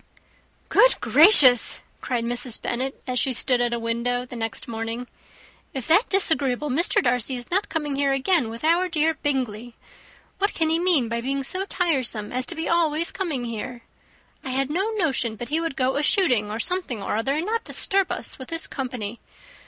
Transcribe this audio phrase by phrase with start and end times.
[0.69, 2.59] "Good gracious!" cried Mrs.
[2.59, 5.05] Bennet, as she stood at a window the next morning,
[5.75, 7.03] "if that disagreeable Mr.
[7.03, 9.75] Darcy is not coming here again with our dear Bingley!
[10.39, 13.83] What can he mean by being so tiresome as to be always coming here?
[14.43, 17.45] I had no notion but he would go a shooting, or something or other, and
[17.45, 19.19] not disturb us with his company.